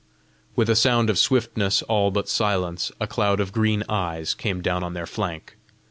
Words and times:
With 0.55 0.67
a 0.67 0.75
sound 0.75 1.11
of 1.11 1.19
swiftness 1.19 1.83
all 1.83 2.09
but 2.09 2.27
silence, 2.27 2.91
a 2.99 3.05
cloud 3.05 3.39
of 3.39 3.51
green 3.53 3.83
eyes 3.87 4.33
came 4.33 4.59
down 4.63 4.83
on 4.83 4.95
their 4.95 5.05
flank. 5.05 5.57